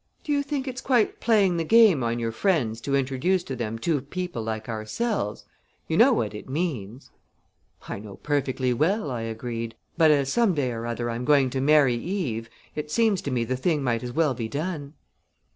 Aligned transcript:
Do 0.23 0.31
you 0.31 0.41
think 0.41 0.67
it's 0.67 0.81
quite 0.81 1.19
playing 1.19 1.57
the 1.57 1.63
game 1.63 2.01
on 2.01 2.17
your 2.17 2.31
friends 2.31 2.81
to 2.81 2.95
introduce 2.95 3.43
to 3.43 3.55
them 3.55 3.77
two 3.77 4.01
people 4.01 4.41
like 4.41 4.67
ourselves? 4.67 5.45
You 5.87 5.95
know 5.95 6.11
what 6.11 6.33
it 6.33 6.49
means." 6.49 7.11
"I 7.87 7.99
know 7.99 8.15
perfectly 8.15 8.73
well," 8.73 9.11
I 9.11 9.21
agreed; 9.21 9.75
"but, 9.99 10.09
as 10.09 10.33
some 10.33 10.55
day 10.55 10.71
or 10.71 10.87
other 10.87 11.11
I'm 11.11 11.23
going 11.23 11.51
to 11.51 11.61
marry 11.61 11.93
Eve, 11.93 12.49
it 12.73 12.89
seems 12.89 13.21
to 13.21 13.29
me 13.29 13.43
the 13.43 13.55
thing 13.55 13.83
might 13.83 14.01
as 14.01 14.11
well 14.11 14.33
be 14.33 14.47
done." 14.49 14.95